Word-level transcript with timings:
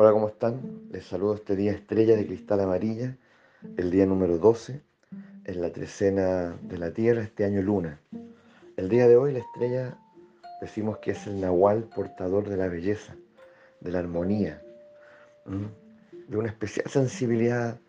Hola, 0.00 0.12
¿cómo 0.12 0.28
están? 0.28 0.86
Les 0.92 1.04
saludo 1.04 1.34
este 1.34 1.56
día 1.56 1.72
estrella 1.72 2.14
de 2.14 2.24
cristal 2.24 2.60
amarilla, 2.60 3.16
el 3.76 3.90
día 3.90 4.06
número 4.06 4.38
12, 4.38 4.80
en 5.44 5.60
la 5.60 5.72
trecena 5.72 6.56
de 6.62 6.78
la 6.78 6.92
Tierra, 6.92 7.22
este 7.22 7.44
año 7.44 7.62
luna. 7.62 7.98
El 8.76 8.88
día 8.88 9.08
de 9.08 9.16
hoy 9.16 9.32
la 9.32 9.40
estrella 9.40 9.98
decimos 10.60 10.98
que 10.98 11.10
es 11.10 11.26
el 11.26 11.40
nahual 11.40 11.82
portador 11.92 12.48
de 12.48 12.56
la 12.56 12.68
belleza, 12.68 13.16
de 13.80 13.90
la 13.90 13.98
armonía, 13.98 14.62
de 16.28 16.36
una 16.36 16.46
especial 16.46 16.86
sensibilidad 16.88 17.80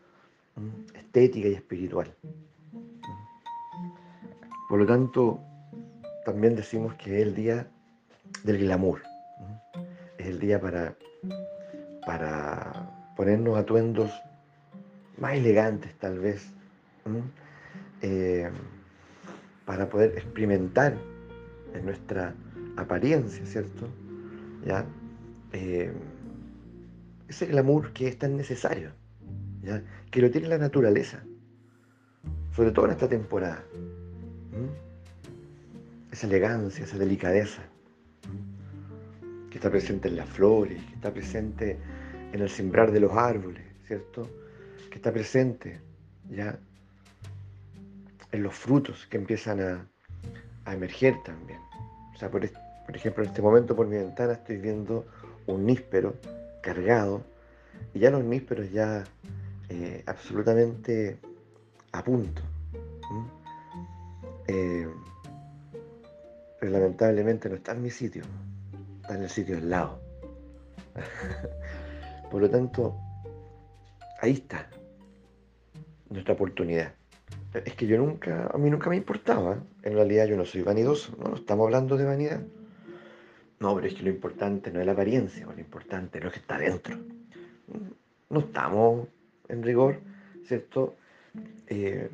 estética 0.96 1.48
y 1.48 1.54
espiritual. 1.54 2.12
Por 4.68 4.80
lo 4.80 4.88
tanto, 4.88 5.40
también 6.26 6.56
decimos 6.56 6.96
que 6.96 7.18
es 7.18 7.28
el 7.28 7.36
día 7.36 7.68
del 8.44 8.58
glamour, 8.58 9.04
es 10.18 10.26
el 10.26 10.40
día 10.40 10.60
para 10.60 10.96
para 12.10 13.14
ponernos 13.16 13.56
atuendos 13.56 14.10
más 15.20 15.34
elegantes 15.34 15.94
tal 16.00 16.18
vez, 16.18 16.44
eh, 18.02 18.50
para 19.64 19.88
poder 19.88 20.18
experimentar 20.18 20.98
en 21.72 21.86
nuestra 21.86 22.34
apariencia, 22.78 23.46
¿cierto? 23.46 23.88
¿Ya? 24.66 24.86
Eh, 25.54 25.94
ese 27.28 27.46
glamour 27.46 27.94
que 27.94 28.08
es 28.08 28.18
tan 28.18 28.36
necesario, 28.36 28.90
¿ya? 29.62 29.84
que 30.10 30.20
lo 30.20 30.32
tiene 30.32 30.48
la 30.48 30.58
naturaleza, 30.58 31.24
sobre 32.56 32.72
todo 32.72 32.86
en 32.86 32.92
esta 32.94 33.08
temporada. 33.08 33.64
Esa 36.12 36.26
elegancia, 36.26 36.86
esa 36.86 36.98
delicadeza, 36.98 37.62
que 39.52 39.60
está 39.60 39.70
presente 39.70 40.08
en 40.08 40.16
las 40.16 40.28
flores, 40.28 40.84
que 40.86 40.96
está 40.96 41.14
presente 41.14 41.78
en 42.32 42.42
el 42.42 42.50
sembrar 42.50 42.92
de 42.92 43.00
los 43.00 43.12
árboles, 43.14 43.64
¿cierto? 43.88 44.28
Que 44.90 44.96
está 44.96 45.12
presente 45.12 45.80
ya 46.30 46.58
en 48.32 48.44
los 48.44 48.54
frutos 48.54 49.08
que 49.08 49.18
empiezan 49.18 49.60
a, 49.62 49.86
emerger 50.72 51.16
también. 51.24 51.60
O 52.14 52.18
sea, 52.20 52.30
por, 52.30 52.46
ejemplo, 52.46 53.24
en 53.24 53.30
este 53.30 53.42
momento 53.42 53.76
por 53.76 53.88
mi 53.88 53.98
ventana 53.98 54.34
estoy 54.34 54.58
viendo 54.58 55.04
un 55.48 55.66
níspero 55.66 56.16
cargado 56.62 57.24
y 57.92 58.00
ya 58.00 58.12
los 58.12 58.24
nísperos 58.24 58.72
ya 58.72 59.04
eh, 59.70 60.04
absolutamente 60.06 61.18
a 61.92 62.04
punto. 62.04 62.44
Eh, 64.46 64.88
pero 66.60 66.72
lamentablemente 66.72 67.50
no 67.50 67.56
está 67.56 67.72
en 67.72 67.82
mi 67.82 67.90
sitio, 67.90 68.24
está 69.02 69.16
en 69.16 69.24
el 69.24 69.30
sitio 69.30 69.56
del 69.56 69.70
lado. 69.72 70.00
Por 72.30 72.42
lo 72.42 72.50
tanto, 72.50 72.96
ahí 74.22 74.34
está 74.34 74.70
nuestra 76.10 76.34
oportunidad. 76.34 76.94
Es 77.54 77.74
que 77.74 77.88
yo 77.88 77.98
nunca, 77.98 78.50
a 78.54 78.58
mí 78.58 78.70
nunca 78.70 78.90
me 78.90 78.98
importaba. 78.98 79.58
En 79.84 79.94
realidad 79.94 80.28
yo 80.28 80.38
no 80.38 80.46
soy 80.46 80.62
vanidoso, 80.62 81.16
no, 81.18 81.36
estamos 81.36 81.66
hablando 81.66 81.98
de 81.98 82.06
vanidad. 82.06 82.42
No, 83.60 83.76
pero 83.76 83.88
es 83.88 83.94
que 83.94 84.04
lo 84.04 84.10
importante 84.10 84.72
no 84.72 84.80
es 84.80 84.86
la 84.86 84.94
apariencia, 84.94 85.46
lo 85.46 85.60
importante 85.60 86.20
es 86.20 86.32
que 86.32 86.40
está 86.40 86.58
dentro. 86.58 86.98
No 88.30 88.40
estamos 88.40 89.08
en 89.48 89.64
rigor, 89.64 90.00
¿cierto? 90.46 90.96
Eh, 91.68 92.10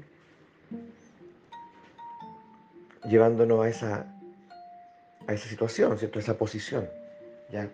llevándonos 3.07 3.63
a 3.63 3.69
esa, 3.69 4.15
a 5.27 5.33
esa 5.33 5.47
situación, 5.47 5.97
¿cierto? 5.97 6.19
A 6.19 6.21
esa 6.21 6.37
posición. 6.37 6.87
¿ya? 7.51 7.69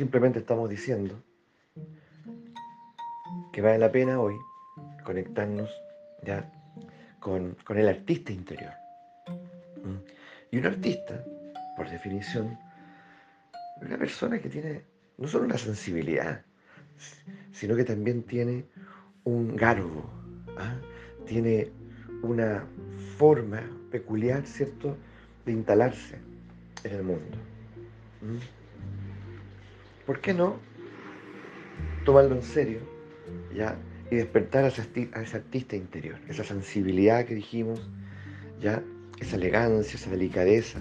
Simplemente 0.00 0.38
estamos 0.38 0.70
diciendo 0.70 1.22
que 3.52 3.60
vale 3.60 3.76
la 3.76 3.92
pena 3.92 4.18
hoy 4.18 4.34
conectarnos 5.04 5.70
ya 6.22 6.50
con, 7.18 7.54
el 7.68 7.86
artista 7.86 8.32
interior. 8.32 8.72
¿Mm? 9.28 10.52
Y 10.52 10.56
un 10.56 10.64
artista, 10.64 11.22
por 11.76 11.90
definición, 11.90 12.58
es 13.82 13.88
una 13.88 13.98
persona 13.98 14.38
que 14.38 14.48
tiene 14.48 14.86
no 15.18 15.28
solo 15.28 15.44
una 15.44 15.58
sensibilidad, 15.58 16.46
sino 17.52 17.76
que 17.76 17.84
también 17.84 18.22
tiene 18.22 18.64
un 19.24 19.54
garbo, 19.54 20.08
¿ah? 20.56 20.76
tiene 21.26 21.70
una 22.22 22.64
forma 23.18 23.60
peculiar, 23.90 24.46
¿cierto?, 24.46 24.96
de 25.44 25.52
instalarse 25.52 26.16
en 26.84 26.94
el 26.94 27.02
mundo. 27.02 27.36
¿Mm? 28.22 28.59
¿Por 30.10 30.20
qué 30.20 30.34
no 30.34 30.56
tomarlo 32.04 32.34
en 32.34 32.42
serio 32.42 32.80
¿ya? 33.54 33.78
y 34.10 34.16
despertar 34.16 34.64
a 34.64 34.66
ese, 34.66 34.82
artista 35.14 35.76
interior, 35.76 36.18
esa 36.28 36.42
sensibilidad 36.42 37.24
que 37.24 37.36
dijimos, 37.36 37.88
¿ya? 38.60 38.82
esa 39.20 39.36
elegancia, 39.36 39.94
esa 39.94 40.10
delicadeza, 40.10 40.80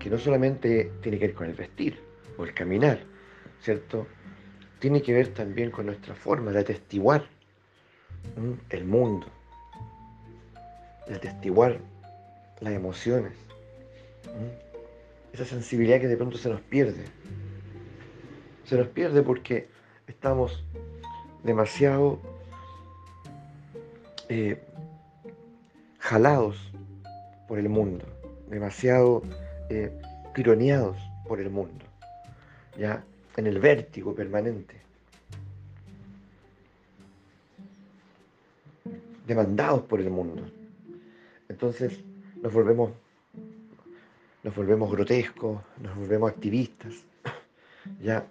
que 0.00 0.10
no 0.10 0.18
solamente 0.18 0.90
tiene 1.02 1.20
que 1.20 1.28
ver 1.28 1.36
con 1.36 1.46
el 1.46 1.54
vestir 1.54 2.00
o 2.36 2.42
el 2.42 2.52
caminar, 2.52 2.98
¿cierto? 3.60 4.08
Tiene 4.80 5.02
que 5.02 5.12
ver 5.12 5.28
también 5.28 5.70
con 5.70 5.86
nuestra 5.86 6.16
forma 6.16 6.50
de 6.50 6.58
atestiguar 6.58 7.28
el 8.70 8.84
mundo, 8.84 9.28
de 11.06 11.14
atestiguar 11.14 11.78
las 12.58 12.72
emociones, 12.72 13.34
esa 15.32 15.44
sensibilidad 15.44 16.00
que 16.00 16.08
de 16.08 16.16
pronto 16.16 16.38
se 16.38 16.48
nos 16.48 16.60
pierde 16.60 17.04
se 18.68 18.76
nos 18.76 18.88
pierde 18.88 19.22
porque 19.22 19.66
estamos 20.06 20.62
demasiado 21.42 22.18
eh, 24.28 24.62
jalados 25.98 26.70
por 27.46 27.58
el 27.58 27.70
mundo, 27.70 28.04
demasiado 28.50 29.22
eh, 29.70 29.90
por 31.26 31.40
el 31.40 31.50
mundo, 31.50 31.84
ya 32.78 33.02
en 33.38 33.46
el 33.46 33.58
vértigo 33.58 34.14
permanente, 34.14 34.76
demandados 39.26 39.82
por 39.82 40.00
el 40.00 40.10
mundo. 40.10 40.42
Entonces 41.48 42.04
nos 42.42 42.52
volvemos, 42.52 42.92
nos 44.42 44.54
volvemos 44.54 44.92
grotescos, 44.92 45.58
nos 45.82 45.96
volvemos 45.96 46.30
activistas, 46.30 46.94
ya 48.00 48.26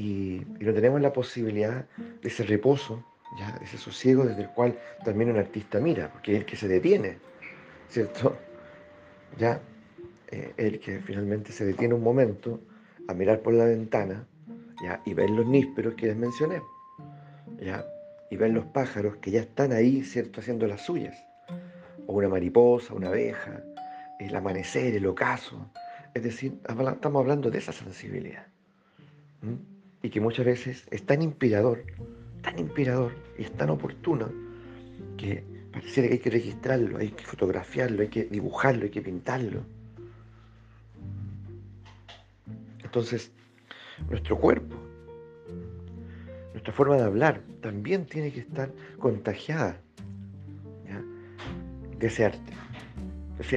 y, 0.00 0.46
no 0.60 0.72
tenemos 0.72 1.00
la 1.02 1.12
posibilidad 1.12 1.84
de 1.98 2.28
ese 2.28 2.42
reposo, 2.44 3.04
¿ya? 3.38 3.60
ese 3.62 3.76
sosiego 3.76 4.24
desde 4.24 4.42
el 4.42 4.48
cual 4.48 4.78
también 5.04 5.30
un 5.30 5.36
artista 5.36 5.78
mira, 5.78 6.10
porque 6.10 6.32
es 6.32 6.38
el 6.38 6.46
que 6.46 6.56
se 6.56 6.68
detiene, 6.68 7.18
¿cierto? 7.90 8.34
Ya, 9.38 9.60
eh, 10.28 10.54
el 10.56 10.80
que 10.80 11.00
finalmente 11.00 11.52
se 11.52 11.66
detiene 11.66 11.92
un 11.92 12.02
momento 12.02 12.60
a 13.08 13.14
mirar 13.14 13.40
por 13.40 13.52
la 13.52 13.66
ventana 13.66 14.26
¿ya? 14.82 15.02
y 15.04 15.12
ver 15.12 15.28
los 15.28 15.46
nísperos 15.46 15.94
que 15.96 16.06
les 16.06 16.16
mencioné, 16.16 16.62
¿ya? 17.60 17.84
y 18.30 18.36
ver 18.36 18.52
los 18.52 18.64
pájaros 18.66 19.16
que 19.16 19.30
ya 19.32 19.40
están 19.40 19.72
ahí, 19.72 20.02
¿cierto?, 20.02 20.40
haciendo 20.40 20.66
las 20.66 20.80
suyas, 20.80 21.16
o 22.06 22.14
una 22.14 22.28
mariposa, 22.30 22.94
una 22.94 23.08
abeja, 23.08 23.62
el 24.18 24.34
amanecer, 24.34 24.94
el 24.94 25.06
ocaso, 25.06 25.70
es 26.14 26.22
decir, 26.22 26.54
estamos 26.66 27.20
hablando 27.20 27.50
de 27.50 27.58
esa 27.58 27.72
sensibilidad 27.72 28.46
y 30.02 30.10
que 30.10 30.20
muchas 30.20 30.46
veces 30.46 30.86
es 30.90 31.04
tan 31.04 31.22
inspirador, 31.22 31.84
tan 32.42 32.58
inspirador 32.58 33.12
y 33.38 33.42
es 33.42 33.52
tan 33.52 33.70
oportuno 33.70 34.30
que 35.16 35.44
pareciera 35.72 36.08
que 36.08 36.14
hay 36.14 36.20
que 36.20 36.30
registrarlo, 36.30 36.98
hay 36.98 37.10
que 37.10 37.24
fotografiarlo, 37.24 38.02
hay 38.02 38.08
que 38.08 38.24
dibujarlo, 38.24 38.84
hay 38.84 38.90
que 38.90 39.02
pintarlo. 39.02 39.62
Entonces, 42.82 43.30
nuestro 44.08 44.38
cuerpo, 44.38 44.76
nuestra 46.52 46.72
forma 46.72 46.96
de 46.96 47.02
hablar 47.02 47.42
también 47.60 48.06
tiene 48.06 48.32
que 48.32 48.40
estar 48.40 48.72
contagiada 48.98 49.80
de 52.00 52.06
ese 52.06 52.24
arte. 52.24 52.52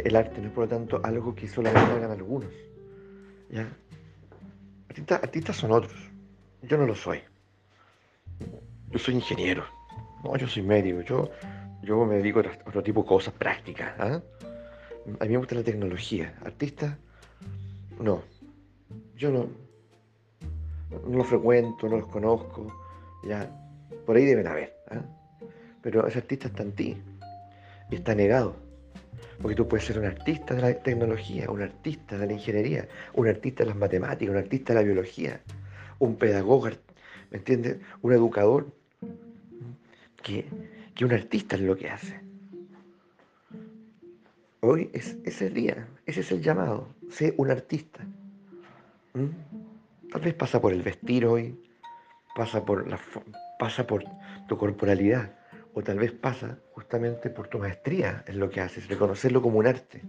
el 0.03 0.15
arte 0.15 0.41
no 0.41 0.47
es 0.47 0.53
por 0.53 0.65
lo 0.65 0.69
tanto 0.69 0.99
algo 1.03 1.33
que 1.33 1.47
solamente 1.47 1.93
hagan 1.93 2.11
algunos. 2.11 2.51
artistas 5.09 5.55
son 5.55 5.71
otros. 5.71 6.12
Yo 6.63 6.77
no 6.77 6.85
lo 6.85 6.95
soy. 6.95 7.19
Yo 8.89 8.99
soy 8.99 9.15
ingeniero. 9.15 9.65
No, 10.23 10.35
yo 10.37 10.47
soy 10.47 10.63
médico. 10.63 11.01
Yo, 11.01 11.29
yo 11.81 12.05
me 12.05 12.15
dedico 12.15 12.39
a 12.39 12.69
otro 12.69 12.81
tipo 12.81 13.01
de 13.01 13.07
cosas 13.07 13.33
prácticas. 13.33 13.93
¿ah? 13.99 14.21
A 15.19 15.25
mí 15.25 15.31
me 15.31 15.37
gusta 15.37 15.55
la 15.55 15.63
tecnología. 15.63 16.33
Artista, 16.45 16.97
no. 17.99 18.23
Yo 19.17 19.29
no, 19.31 19.47
no 21.05 21.17
los 21.17 21.27
frecuento, 21.27 21.89
no 21.89 21.97
los 21.97 22.07
conozco. 22.07 22.73
Ya, 23.25 23.49
por 24.05 24.15
ahí 24.15 24.25
deben 24.25 24.47
haber. 24.47 24.73
¿ah? 24.89 25.01
Pero 25.81 26.07
ese 26.07 26.19
artista 26.19 26.47
está 26.47 26.63
en 26.63 26.71
ti 26.71 26.97
y 27.91 27.95
está 27.95 28.15
negado. 28.15 28.55
Porque 29.41 29.55
tú 29.55 29.67
puedes 29.67 29.85
ser 29.85 29.99
un 29.99 30.05
artista 30.05 30.53
de 30.53 30.61
la 30.61 30.73
tecnología, 30.73 31.49
un 31.49 31.61
artista 31.61 32.17
de 32.17 32.27
la 32.27 32.33
ingeniería, 32.33 32.87
un 33.15 33.27
artista 33.27 33.63
de 33.63 33.71
las 33.71 33.77
matemáticas, 33.77 34.33
un 34.33 34.37
artista 34.37 34.73
de 34.73 34.79
la 34.79 34.85
biología, 34.85 35.41
un 36.03 36.17
pedagogo, 36.17 36.69
¿me 37.31 37.37
entiendes? 37.37 37.77
Un 38.01 38.13
educador, 38.13 38.67
que, 40.21 40.45
que 40.95 41.05
un 41.05 41.13
artista 41.13 41.55
es 41.55 41.61
lo 41.61 41.75
que 41.75 41.89
hace. 41.89 42.19
Hoy 44.59 44.89
es, 44.93 45.17
ese 45.25 45.47
el 45.47 45.53
día, 45.53 45.87
ese 46.05 46.21
es 46.21 46.31
el 46.31 46.41
llamado, 46.41 46.87
sé 47.09 47.33
un 47.37 47.51
artista. 47.51 48.05
¿Mm? 49.13 50.09
Tal 50.11 50.21
vez 50.21 50.33
pasa 50.33 50.61
por 50.61 50.73
el 50.73 50.81
vestir 50.81 51.25
hoy, 51.25 51.57
pasa 52.35 52.63
por, 52.63 52.87
la, 52.87 52.99
pasa 53.59 53.87
por 53.87 54.03
tu 54.47 54.57
corporalidad, 54.57 55.35
o 55.73 55.81
tal 55.81 55.99
vez 55.99 56.11
pasa 56.11 56.59
justamente 56.73 57.29
por 57.29 57.47
tu 57.47 57.59
maestría 57.59 58.23
en 58.27 58.39
lo 58.39 58.49
que 58.49 58.61
haces, 58.61 58.87
reconocerlo 58.87 59.41
como 59.41 59.59
un 59.59 59.67
arte. 59.67 60.01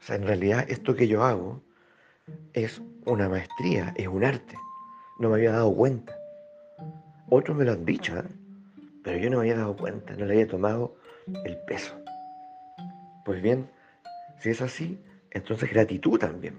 O 0.00 0.04
sea, 0.04 0.16
en 0.16 0.22
realidad 0.22 0.64
esto 0.68 0.94
que 0.94 1.06
yo 1.06 1.22
hago 1.24 1.62
es 2.52 2.82
una 3.04 3.28
maestría, 3.28 3.94
es 3.96 4.08
un 4.08 4.24
arte. 4.24 4.56
No 5.18 5.28
me 5.28 5.36
había 5.36 5.52
dado 5.52 5.74
cuenta. 5.74 6.16
Otros 7.30 7.56
me 7.56 7.64
lo 7.64 7.72
han 7.72 7.84
dicho, 7.84 8.16
¿eh? 8.16 8.24
pero 9.02 9.18
yo 9.18 9.30
no 9.30 9.38
me 9.38 9.42
había 9.42 9.56
dado 9.56 9.76
cuenta, 9.76 10.14
no 10.16 10.26
le 10.26 10.32
había 10.34 10.46
tomado 10.46 10.96
el 11.44 11.56
peso. 11.66 11.94
Pues 13.24 13.42
bien, 13.42 13.68
si 14.38 14.50
es 14.50 14.62
así, 14.62 14.98
entonces 15.30 15.70
gratitud 15.70 16.18
también. 16.18 16.54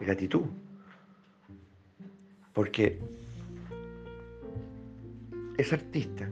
Gratitud. 0.00 0.44
Porque 2.52 2.98
ese 5.58 5.74
artista, 5.74 6.28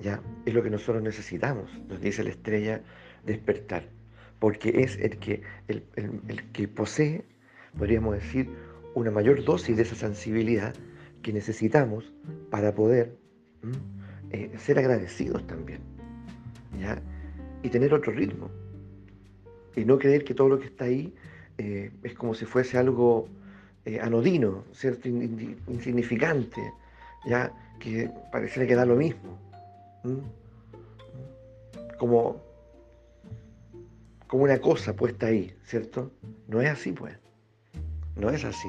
ya, 0.00 0.20
es 0.44 0.54
lo 0.54 0.62
que 0.62 0.70
nosotros 0.70 1.02
necesitamos, 1.02 1.70
nos 1.88 2.00
dice 2.00 2.24
la 2.24 2.30
estrella, 2.30 2.82
despertar. 3.24 3.84
Porque 4.38 4.82
es 4.82 4.96
el 4.98 5.18
que, 5.18 5.42
el, 5.68 5.84
que 6.52 6.68
posee, 6.68 7.24
podríamos 7.78 8.14
decir, 8.14 8.50
una 8.94 9.10
mayor 9.10 9.44
dosis 9.44 9.76
de 9.76 9.82
esa 9.82 9.96
sensibilidad 9.96 10.74
que 11.22 11.32
necesitamos 11.32 12.12
para 12.50 12.74
poder 12.74 13.16
eh, 14.30 14.52
ser 14.58 14.78
agradecidos 14.78 15.46
también. 15.46 15.80
Y 17.62 17.68
tener 17.68 17.94
otro 17.94 18.12
ritmo 18.12 18.50
y 19.76 19.84
no 19.84 19.98
creer 19.98 20.24
que 20.24 20.34
todo 20.34 20.48
lo 20.48 20.58
que 20.58 20.66
está 20.66 20.84
ahí 20.84 21.14
eh, 21.58 21.90
es 22.02 22.14
como 22.14 22.34
si 22.34 22.44
fuese 22.44 22.78
algo 22.78 23.28
eh, 23.84 24.00
anodino, 24.00 24.64
¿cierto? 24.72 25.08
insignificante, 25.08 26.72
ya 27.26 27.52
que 27.80 28.10
pareciera 28.30 28.66
que 28.66 28.74
da 28.74 28.84
lo 28.84 28.96
mismo. 28.96 29.38
Como, 31.98 32.42
como 34.26 34.44
una 34.44 34.58
cosa 34.58 34.94
puesta 34.94 35.26
ahí, 35.26 35.54
¿cierto? 35.64 36.10
No 36.48 36.60
es 36.60 36.70
así, 36.70 36.92
pues. 36.92 37.23
No 38.16 38.30
es 38.30 38.44
así, 38.44 38.68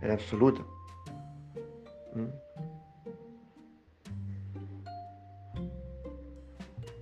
en 0.00 0.10
absoluto. 0.10 0.66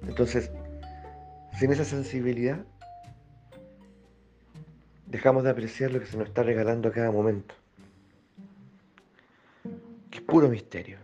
Entonces, 0.06 0.50
sin 1.58 1.72
esa 1.72 1.84
sensibilidad, 1.84 2.64
dejamos 5.06 5.44
de 5.44 5.50
apreciar 5.50 5.92
lo 5.92 6.00
que 6.00 6.06
se 6.06 6.16
nos 6.16 6.28
está 6.28 6.42
regalando 6.42 6.88
a 6.88 6.92
cada 6.92 7.10
momento. 7.10 7.54
Que 10.10 10.18
es 10.18 10.24
puro 10.24 10.48
misterio, 10.48 10.98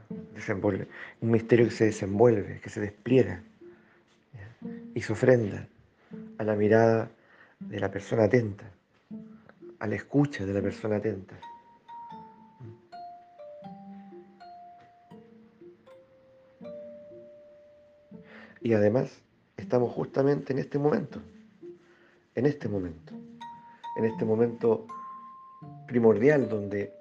un 1.21 1.31
misterio 1.31 1.67
que 1.67 1.73
se 1.73 1.85
desenvuelve, 1.87 2.61
que 2.61 2.71
se 2.71 2.81
despliega 2.81 3.43
y 4.95 5.03
se 5.03 5.13
ofrenda 5.13 5.67
a 6.39 6.45
la 6.45 6.55
mirada 6.55 7.11
de 7.61 7.81
la 7.81 7.91
persona 7.91 8.25
atenta, 8.25 8.71
a 9.81 9.87
la 9.87 9.97
escucha 9.97 10.47
de 10.47 10.55
la 10.55 10.62
persona 10.62 10.97
atenta. 10.97 11.38
Y 18.62 18.75
además 18.75 19.23
estamos 19.56 19.93
justamente 19.93 20.53
en 20.53 20.59
este 20.61 20.79
momento, 20.79 21.21
en 22.35 22.47
este 22.47 22.69
momento 22.69 23.15
en 23.97 24.05
este 24.05 24.25
momento 24.25 24.87
primordial 25.87 26.49
donde 26.49 26.93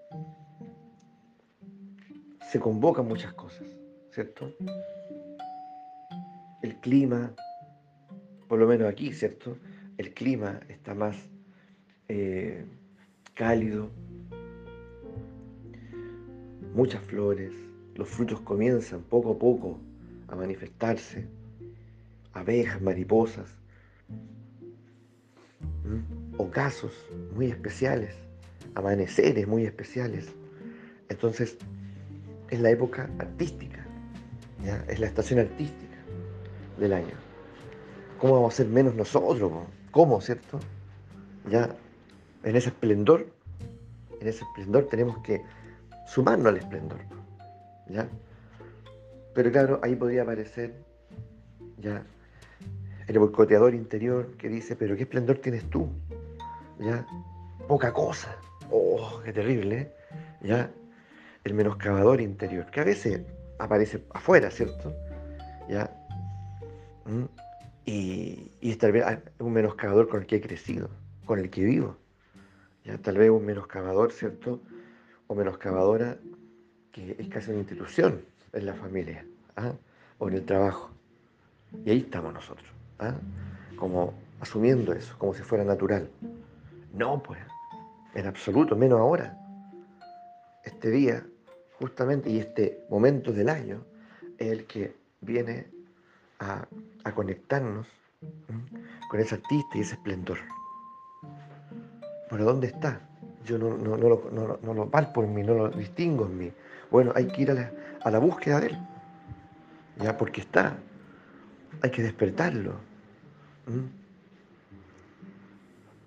se 2.51 2.59
convocan 2.59 3.07
muchas 3.07 3.33
cosas, 3.33 3.65
¿cierto? 4.11 4.53
El 6.61 6.75
clima, 6.81 7.33
por 8.47 8.59
lo 8.59 8.67
menos 8.67 8.89
aquí, 8.89 9.13
¿cierto? 9.13 9.57
El 9.97 10.13
clima 10.13 10.59
está 10.67 10.93
más 10.93 11.15
eh, 12.09 12.65
cálido, 13.35 13.91
muchas 16.73 17.01
flores, 17.03 17.53
los 17.95 18.09
frutos 18.09 18.41
comienzan 18.41 19.01
poco 19.03 19.31
a 19.31 19.39
poco 19.39 19.79
a 20.27 20.35
manifestarse, 20.35 21.27
abejas, 22.33 22.81
mariposas, 22.81 23.47
ocasos 26.37 26.91
muy 27.35 27.47
especiales, 27.47 28.15
amaneceres 28.73 29.47
muy 29.47 29.65
especiales. 29.65 30.27
Entonces, 31.09 31.57
es 32.49 32.59
la 32.59 32.71
época 32.71 33.09
artística, 33.19 33.85
¿ya? 34.63 34.83
es 34.87 34.99
la 34.99 35.07
estación 35.07 35.39
artística 35.39 35.97
del 36.79 36.93
año. 36.93 37.15
¿Cómo 38.19 38.33
vamos 38.33 38.53
a 38.55 38.57
ser 38.57 38.67
menos 38.67 38.95
nosotros? 38.95 39.51
¿Cómo, 39.91 40.21
cierto? 40.21 40.59
Ya 41.49 41.75
en 42.43 42.55
ese 42.55 42.69
esplendor, 42.69 43.27
en 44.19 44.27
ese 44.27 44.43
esplendor 44.43 44.87
tenemos 44.89 45.17
que 45.19 45.41
sumarnos 46.07 46.47
al 46.47 46.57
esplendor. 46.57 46.99
¿ya? 47.87 48.07
Pero 49.33 49.51
claro, 49.51 49.79
ahí 49.83 49.95
podría 49.95 50.23
aparecer 50.23 50.73
ya 51.77 52.03
el 53.07 53.19
boicoteador 53.19 53.73
interior 53.73 54.37
que 54.37 54.49
dice, 54.49 54.75
pero 54.75 54.95
¿qué 54.95 55.03
esplendor 55.03 55.39
tienes 55.39 55.69
tú? 55.69 55.89
¿Ya? 56.79 57.05
Poca 57.67 57.91
cosa. 57.93 58.35
Oh, 58.69 59.21
qué 59.23 59.33
terrible, 59.33 59.79
¿eh? 59.79 59.91
¿Ya? 60.41 60.71
El 61.43 61.53
menoscabador 61.53 62.21
interior, 62.21 62.69
que 62.69 62.81
a 62.81 62.83
veces 62.83 63.21
aparece 63.57 64.03
afuera, 64.13 64.51
¿cierto? 64.51 64.93
¿Ya? 65.67 65.91
¿Mm? 67.05 67.25
Y, 67.85 68.51
y 68.61 68.75
tal 68.75 68.91
vez 68.91 69.03
un 69.39 69.53
menoscabador 69.53 70.07
con 70.07 70.21
el 70.21 70.27
que 70.27 70.35
he 70.35 70.41
crecido, 70.41 70.89
con 71.25 71.39
el 71.39 71.49
que 71.49 71.63
vivo. 71.63 71.97
¿Ya? 72.85 72.97
Tal 72.97 73.17
vez 73.17 73.29
un 73.29 73.45
menoscabador, 73.45 74.11
¿cierto? 74.11 74.61
O 75.27 75.35
menoscabadora 75.35 76.17
que 76.91 77.15
es 77.19 77.27
casi 77.27 77.51
una 77.51 77.59
institución 77.59 78.21
en 78.53 78.65
la 78.65 78.73
familia 78.73 79.25
¿ah? 79.55 79.73
o 80.17 80.27
en 80.27 80.35
el 80.35 80.45
trabajo. 80.45 80.89
Y 81.85 81.91
ahí 81.91 81.99
estamos 81.99 82.33
nosotros. 82.33 82.69
¿ah? 82.99 83.15
como 83.79 84.13
asumiendo 84.41 84.93
eso, 84.93 85.17
como 85.17 85.33
si 85.33 85.41
fuera 85.41 85.63
natural. 85.63 86.09
No, 86.93 87.23
pues, 87.23 87.39
en 88.13 88.27
absoluto, 88.27 88.75
menos 88.75 88.99
ahora. 88.99 89.37
Este 90.63 90.89
día, 90.89 91.25
justamente, 91.79 92.29
y 92.29 92.39
este 92.39 92.85
momento 92.89 93.31
del 93.31 93.49
año, 93.49 93.83
es 94.37 94.51
el 94.51 94.65
que 94.65 94.95
viene 95.21 95.67
a, 96.39 96.67
conectarnos 97.15 97.87
con 99.09 99.19
ese 99.19 99.35
artista 99.35 99.77
y 99.77 99.81
ese 99.81 99.95
esplendor. 99.95 100.37
¿Pero 102.29 102.45
dónde 102.45 102.67
está? 102.67 103.01
Yo 103.45 103.57
no, 103.57 103.77
no, 103.77 103.97
no, 103.97 104.09
lo, 104.09 104.59
no, 104.61 104.73
lo 104.73 104.89
palpo 104.89 105.23
en 105.23 105.33
mí, 105.33 105.43
no 105.43 105.55
lo 105.55 105.69
distingo 105.69 106.25
en 106.25 106.37
mí. 106.37 106.51
Bueno, 106.91 107.11
hay 107.15 107.27
que 107.27 107.41
ir 107.41 107.51
a 107.51 107.53
la, 107.55 107.71
a 108.03 108.11
la 108.11 108.19
búsqueda 108.19 108.59
de 108.59 108.67
él. 108.67 108.77
Ya, 109.97 110.17
porque 110.17 110.41
está. 110.41 110.77
Hay 111.81 111.91
que 111.91 112.01
despertarlo 112.01 112.73
¿Mm? 113.67 113.85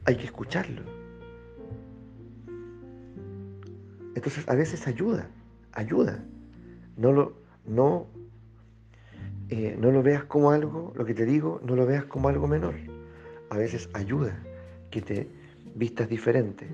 Hay 0.04 0.16
que 0.16 0.24
escucharlo. 0.24 0.82
Entonces 4.14 4.48
a 4.48 4.54
veces 4.54 4.86
ayuda, 4.86 5.28
ayuda. 5.72 6.24
No 6.96 7.12
lo, 7.12 7.34
no, 7.64 8.06
eh, 9.48 9.76
no 9.78 9.92
lo 9.92 10.02
veas 10.02 10.24
como 10.24 10.50
algo, 10.50 10.92
lo 10.96 11.04
que 11.04 11.14
te 11.14 11.24
digo, 11.24 11.60
no 11.64 11.76
lo 11.76 11.86
veas 11.86 12.04
como 12.04 12.28
algo 12.28 12.48
menor. 12.48 12.74
A 13.50 13.56
veces 13.56 13.88
ayuda 13.94 14.36
que 14.90 15.00
te 15.00 15.28
vistas 15.74 16.08
diferente. 16.08 16.68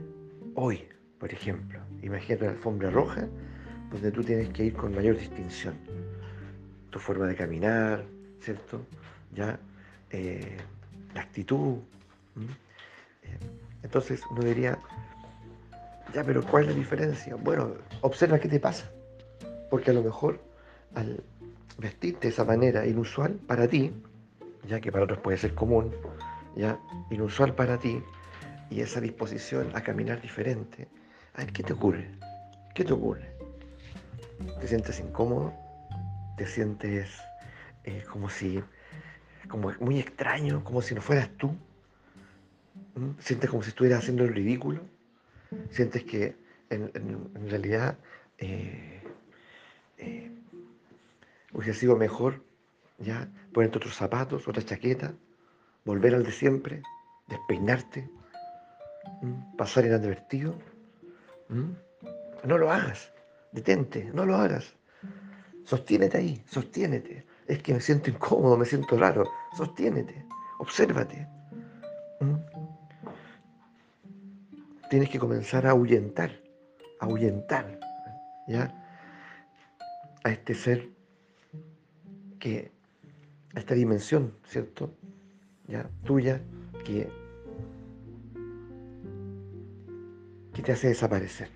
Hoy, 0.55 0.85
por 1.19 1.33
ejemplo, 1.33 1.81
imagina 2.03 2.41
la 2.43 2.51
alfombra 2.51 2.91
roja 2.91 3.29
donde 3.91 4.11
tú 4.11 4.23
tienes 4.23 4.49
que 4.51 4.67
ir 4.67 4.75
con 4.75 4.95
mayor 4.95 5.17
distinción. 5.17 5.75
Tu 6.91 6.99
forma 6.99 7.27
de 7.27 7.35
caminar, 7.35 8.05
¿cierto? 8.41 8.81
Ya 9.35 9.59
eh, 10.11 10.57
la 11.15 11.23
actitud. 11.23 11.79
Eh, 13.23 13.39
entonces 13.83 14.23
uno 14.31 14.43
diría, 14.43 14.79
ya, 16.15 16.25
pero 16.25 16.43
¿cuál 16.43 16.65
es 16.65 16.71
la 16.71 16.77
diferencia? 16.77 17.35
Bueno, 17.37 17.75
observa 18.01 18.39
qué 18.39 18.49
te 18.49 18.61
pasa. 18.61 18.91
Porque 19.71 19.91
a 19.91 19.95
lo 19.95 20.03
mejor 20.03 20.41
al 20.95 21.23
vestirte 21.79 22.29
de 22.29 22.29
esa 22.29 22.45
manera 22.45 22.87
inusual 22.87 23.35
para 23.47 23.69
ti, 23.69 23.93
ya 24.67 24.81
que 24.81 24.91
para 24.91 25.05
otros 25.05 25.21
puede 25.21 25.37
ser 25.39 25.55
común, 25.55 25.95
ya 26.57 26.79
inusual 27.11 27.55
para 27.55 27.79
ti 27.79 28.03
y 28.71 28.81
esa 28.81 29.01
disposición 29.01 29.71
a 29.75 29.83
caminar 29.83 30.21
diferente, 30.21 30.89
¿qué 31.53 31.63
te 31.63 31.73
ocurre? 31.73 32.11
¿Qué 32.75 32.85
te 32.85 32.93
ocurre? 32.93 33.29
¿Te 34.61 34.69
sientes 34.69 35.01
incómodo? 35.01 35.53
¿Te 36.37 36.47
sientes 36.47 37.11
eh, 37.85 38.05
como 38.11 38.29
si, 38.29 38.63
como 39.49 39.73
muy 39.81 39.99
extraño, 39.99 40.63
como 40.63 40.83
si 40.83 40.95
no 40.95 41.01
fueras 41.01 41.31
tú? 41.37 41.57
¿Mm? 42.95 43.19
¿Sientes 43.19 43.51
como 43.51 43.63
si 43.63 43.71
estuvieras 43.71 44.01
haciendo 44.01 44.25
el 44.25 44.35
ridículo? 44.35 44.83
¿Sientes 45.71 46.05
que 46.05 46.37
en, 46.71 47.49
realidad 47.49 47.97
eh, 48.37 49.03
eh, 49.97 50.31
hubiese 51.53 51.81
sido 51.81 51.97
mejor 51.97 52.45
ya 52.99 53.29
ponerte 53.53 53.79
otros 53.79 53.95
zapatos, 53.95 54.47
otra 54.47 54.63
chaqueta, 54.63 55.15
volver 55.85 56.15
al 56.15 56.25
de 56.25 56.33
siempre, 56.33 56.83
despeinarte, 57.29 58.09
pasar 59.57 59.85
inadvertido? 59.87 60.55
No 62.45 62.59
lo 62.59 62.71
hagas, 62.71 63.13
detente, 63.53 64.11
no 64.15 64.25
lo 64.25 64.37
hagas. 64.37 64.75
Sostiénete 65.65 66.19
ahí, 66.19 66.43
sostiénete. 66.47 67.27
Es 67.47 67.63
que 67.63 67.75
me 67.75 67.81
siento 67.81 68.11
incómodo, 68.11 68.57
me 68.57 68.65
siento 68.65 68.97
raro. 68.97 69.25
Sostiénete, 69.57 70.25
obsérvate. 70.59 71.27
Tienes 74.91 75.11
que 75.11 75.19
comenzar 75.19 75.67
a 75.67 75.71
ahuyentar, 75.71 76.31
a 77.01 77.05
ahuyentar, 77.05 77.79
¿ya? 78.47 78.75
A 80.25 80.31
este 80.31 80.55
ser 80.55 80.89
que, 82.39 82.73
a 83.55 83.61
esta 83.61 83.75
dimensión, 83.75 84.35
¿cierto? 84.47 84.95
¿Ya? 85.67 85.91
Tuya, 86.05 86.41
que 86.85 87.11
que 90.59 90.65
te 90.65 90.73
hace 90.73 90.89
desaparecer. 90.89 91.49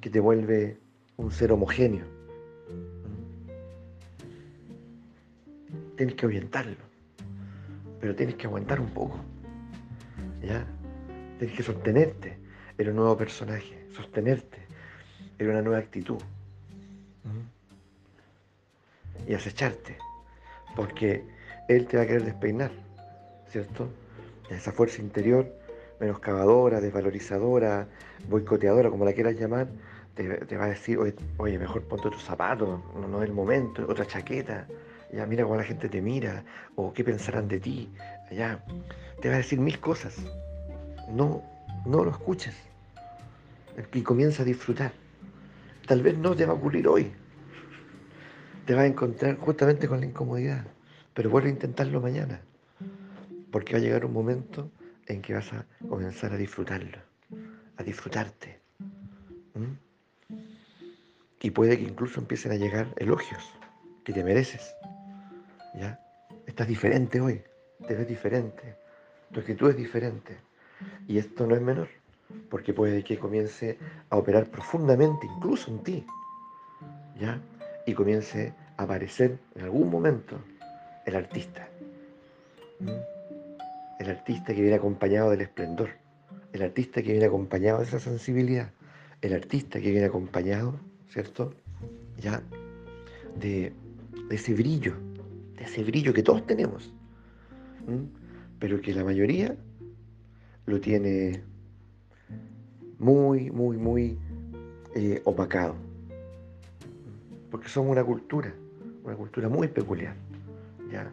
Que 0.00 0.08
te 0.08 0.20
vuelve 0.20 0.78
un 1.16 1.32
ser 1.32 1.50
homogéneo. 1.50 2.06
Tienes 5.96 6.14
que 6.14 6.24
ahuyentarlo, 6.24 6.76
pero 8.00 8.14
tienes 8.14 8.36
que 8.36 8.46
aguantar 8.46 8.78
un 8.78 8.90
poco. 8.90 9.18
¿Ya? 10.40 10.64
Tienes 11.40 11.56
que 11.56 11.64
sostenerte 11.64 12.38
en 12.78 12.90
un 12.90 12.94
nuevo 12.94 13.16
personaje, 13.16 13.88
sostenerte 13.92 14.58
en 15.36 15.50
una 15.50 15.62
nueva 15.62 15.78
actitud. 15.80 16.18
Y 19.26 19.34
acecharte, 19.34 19.98
porque 20.76 21.24
Él 21.68 21.88
te 21.88 21.96
va 21.96 22.04
a 22.04 22.06
querer 22.06 22.24
despeinar 22.24 22.84
¿cierto? 23.54 23.88
Esa 24.50 24.72
fuerza 24.72 25.00
interior 25.00 25.46
menoscabadora, 26.00 26.80
desvalorizadora, 26.80 27.86
boicoteadora, 28.28 28.90
como 28.90 29.04
la 29.04 29.12
quieras 29.12 29.36
llamar, 29.38 29.68
te, 30.16 30.56
va 30.56 30.64
a 30.64 30.68
decir, 30.68 30.98
oye, 30.98 31.58
mejor 31.58 31.82
ponte 31.84 32.08
otro 32.08 32.18
zapato, 32.18 32.82
no, 33.00 33.06
no 33.06 33.22
es 33.22 33.28
el 33.28 33.32
momento, 33.32 33.86
otra 33.88 34.04
chaqueta, 34.06 34.66
ya 35.12 35.24
mira 35.26 35.44
cómo 35.44 35.54
la 35.56 35.62
gente 35.62 35.88
te 35.88 36.02
mira, 36.02 36.44
o 36.74 36.92
qué 36.92 37.04
pensarán 37.04 37.46
de 37.46 37.60
ti, 37.60 37.92
ya, 38.32 38.64
te 39.20 39.28
va 39.28 39.34
a 39.34 39.38
decir 39.38 39.60
mil 39.60 39.78
cosas. 39.78 40.16
No, 41.12 41.40
no 41.86 42.02
lo 42.04 42.10
escuches. 42.10 42.56
Y 43.92 44.02
comienza 44.02 44.42
a 44.42 44.46
disfrutar. 44.46 44.90
Tal 45.86 46.02
vez 46.02 46.18
no 46.18 46.34
te 46.34 46.44
va 46.44 46.54
a 46.54 46.56
ocurrir 46.56 46.88
hoy. 46.88 47.12
Te 48.66 48.74
vas 48.74 48.82
a 48.82 48.86
encontrar 48.86 49.36
justamente 49.38 49.86
con 49.86 50.00
la 50.00 50.06
incomodidad, 50.06 50.64
pero 51.12 51.30
vuelve 51.30 51.50
a 51.50 51.52
intentarlo 51.52 52.00
mañana 52.00 52.40
porque 53.54 53.74
va 53.74 53.78
a 53.78 53.82
llegar 53.82 54.04
un 54.04 54.12
momento 54.12 54.68
en 55.06 55.22
que 55.22 55.32
vas 55.32 55.52
a 55.52 55.64
comenzar 55.88 56.32
a 56.32 56.36
disfrutarlo, 56.36 56.98
a 57.76 57.84
disfrutarte. 57.84 58.58
Y 61.40 61.50
puede 61.52 61.78
que 61.78 61.84
incluso 61.84 62.18
empiecen 62.18 62.50
a 62.50 62.56
llegar 62.56 62.88
elogios 62.96 63.44
que 64.02 64.12
te 64.12 64.24
mereces. 64.24 64.74
¿Ya? 65.76 66.00
Estás 66.48 66.66
diferente 66.66 67.20
hoy, 67.20 67.42
te 67.86 67.94
ves 67.94 68.08
diferente, 68.08 68.74
tu 69.30 69.38
actitud 69.38 69.70
es 69.70 69.76
diferente. 69.76 70.36
Y 71.06 71.18
esto 71.18 71.46
no 71.46 71.54
es 71.54 71.62
menor, 71.62 71.86
porque 72.50 72.74
puede 72.74 73.04
que 73.04 73.20
comience 73.20 73.78
a 74.10 74.16
operar 74.16 74.46
profundamente, 74.50 75.28
incluso 75.36 75.70
en 75.70 75.78
ti. 75.84 76.06
¿Ya? 77.20 77.40
Y 77.86 77.94
comience 77.94 78.52
a 78.78 78.82
aparecer 78.82 79.38
en 79.54 79.62
algún 79.62 79.90
momento 79.90 80.40
el 81.06 81.14
artista 81.14 81.68
el 83.98 84.10
artista 84.10 84.54
que 84.54 84.60
viene 84.60 84.76
acompañado 84.76 85.30
del 85.30 85.42
esplendor, 85.42 85.90
el 86.52 86.62
artista 86.62 87.02
que 87.02 87.12
viene 87.12 87.26
acompañado 87.26 87.78
de 87.78 87.84
esa 87.84 88.00
sensibilidad, 88.00 88.70
el 89.22 89.32
artista 89.32 89.80
que 89.80 89.90
viene 89.90 90.06
acompañado, 90.06 90.78
¿cierto? 91.08 91.54
Ya 92.18 92.42
de, 93.40 93.72
ese 94.30 94.54
brillo, 94.54 94.94
de 95.56 95.64
ese 95.64 95.82
brillo 95.84 96.12
que 96.12 96.22
todos 96.22 96.46
tenemos, 96.46 96.92
pero 98.58 98.80
que 98.80 98.94
la 98.94 99.04
mayoría 99.04 99.56
lo 100.66 100.80
tiene 100.80 101.42
muy, 102.98 103.50
muy, 103.50 103.76
muy 103.76 104.18
eh, 104.94 105.20
opacado, 105.24 105.74
porque 107.50 107.68
somos 107.68 107.92
una 107.92 108.04
cultura, 108.04 108.54
una 109.04 109.14
cultura 109.14 109.48
muy 109.48 109.68
peculiar, 109.68 110.14
¿ya? 110.90 111.10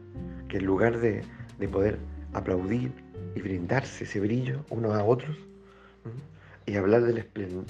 que 0.47 0.57
en 0.57 0.65
lugar 0.65 0.99
de, 0.99 1.23
de 1.59 1.67
poder 1.67 1.97
aplaudir 2.33 2.91
y 3.35 3.41
brindarse 3.41 4.03
ese 4.03 4.19
brillo 4.19 4.63
unos 4.69 4.93
a 4.93 5.03
otros 5.03 5.37
y 6.65 6.75
hablar 6.75 7.03
del 7.03 7.19
esplendor 7.19 7.65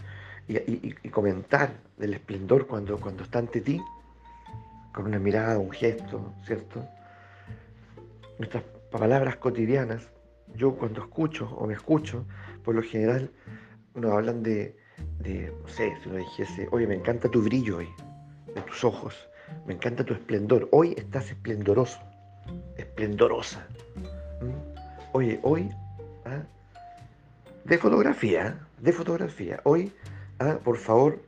y, 0.47 1.09
comentar 1.09 1.73
del 1.97 2.13
esplendor 2.13 2.67
cuando, 2.67 2.99
cuando 2.99 3.23
está 3.23 3.39
ante 3.39 3.61
ti, 3.61 3.81
con 4.93 5.05
una 5.05 5.19
mirada, 5.19 5.57
un 5.57 5.71
gesto, 5.71 6.33
¿cierto? 6.45 6.83
Nuestras 8.37 8.63
palabras 8.91 9.37
cotidianas, 9.37 10.09
yo 10.55 10.75
cuando 10.75 11.01
escucho 11.01 11.47
o 11.55 11.67
me 11.67 11.73
escucho, 11.73 12.25
por 12.63 12.75
lo 12.75 12.81
general 12.81 13.31
nos 13.95 14.11
hablan 14.11 14.43
de, 14.43 14.75
de 15.19 15.53
no 15.61 15.67
sé, 15.67 15.93
si 16.01 16.09
uno 16.09 16.17
dijese, 16.17 16.67
oye, 16.71 16.87
me 16.87 16.95
encanta 16.95 17.29
tu 17.29 17.41
brillo 17.41 17.77
hoy, 17.77 17.89
de 18.53 18.61
tus 18.61 18.83
ojos, 18.83 19.15
me 19.65 19.73
encanta 19.73 20.03
tu 20.03 20.13
esplendor, 20.13 20.67
hoy 20.71 20.93
estás 20.97 21.29
esplendoroso, 21.29 21.99
esplendorosa. 22.77 23.65
Oye, 25.13 25.39
hoy, 25.43 25.69
¿ah? 26.25 26.43
de 27.65 27.77
fotografía, 27.77 28.59
de 28.79 28.91
fotografía, 28.91 29.59
hoy, 29.65 29.91
¿ah? 30.39 30.57
por 30.63 30.77
favor, 30.77 31.21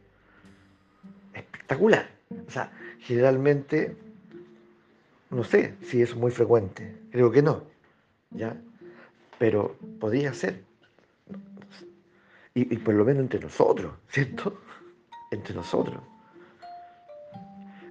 espectacular. 1.34 2.10
O 2.48 2.51
sea, 2.51 2.72
generalmente, 3.00 3.96
no 5.29 5.43
sé 5.43 5.75
si 5.82 6.01
es 6.01 6.15
muy 6.15 6.32
frecuente, 6.32 6.96
creo 7.12 7.32
que 7.32 7.41
no, 7.41 7.63
¿ya? 8.32 8.58
Pero 9.38 9.75
podría 10.00 10.34
ser. 10.34 10.63
Y, 12.55 12.74
y 12.74 12.77
por 12.77 12.93
lo 12.93 13.03
menos 13.05 13.22
entre 13.22 13.39
nosotros, 13.39 13.93
¿cierto? 14.10 14.60
Entre 15.32 15.55
nosotros. 15.55 16.00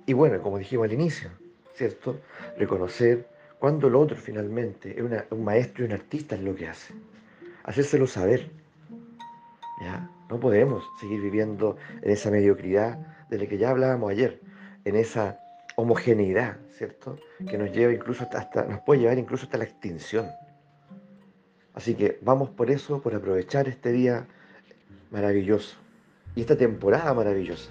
Y 0.06 0.12
bueno, 0.12 0.40
como 0.40 0.58
dijimos 0.58 0.84
al 0.84 0.92
inicio, 0.92 1.30
¿cierto? 1.74 2.20
Reconocer 2.56 3.31
cuando 3.62 3.86
el 3.86 3.94
otro 3.94 4.16
finalmente 4.16 4.98
es 4.98 5.04
un 5.30 5.44
maestro 5.44 5.84
y 5.84 5.86
un 5.86 5.92
artista 5.92 6.34
en 6.34 6.44
lo 6.44 6.52
que 6.52 6.66
hace. 6.66 6.94
Hacérselo 7.62 8.08
saber. 8.08 8.50
¿ya? 9.80 10.10
No 10.28 10.40
podemos 10.40 10.82
seguir 11.00 11.20
viviendo 11.20 11.76
en 12.02 12.10
esa 12.10 12.32
mediocridad 12.32 12.98
de 13.30 13.38
la 13.38 13.46
que 13.46 13.58
ya 13.58 13.70
hablábamos 13.70 14.10
ayer, 14.10 14.40
en 14.84 14.96
esa 14.96 15.38
homogeneidad, 15.76 16.56
¿cierto? 16.76 17.16
Que 17.48 17.56
nos 17.56 17.70
lleva 17.70 17.92
incluso 17.92 18.26
hasta, 18.32 18.64
nos 18.64 18.80
puede 18.80 19.02
llevar 19.02 19.18
incluso 19.18 19.44
hasta 19.44 19.58
la 19.58 19.64
extinción. 19.64 20.26
Así 21.72 21.94
que 21.94 22.18
vamos 22.20 22.50
por 22.50 22.68
eso, 22.68 23.00
por 23.00 23.14
aprovechar 23.14 23.68
este 23.68 23.92
día 23.92 24.26
maravilloso 25.12 25.76
y 26.34 26.40
esta 26.40 26.56
temporada 26.56 27.14
maravillosa. 27.14 27.70